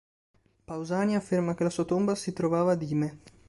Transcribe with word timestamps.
Pausania 0.65 1.19
afferma 1.19 1.53
che 1.53 1.61
la 1.61 1.69
sua 1.69 1.83
tomba 1.83 2.15
si 2.15 2.33
trovava 2.33 2.73
Dime. 2.73 3.19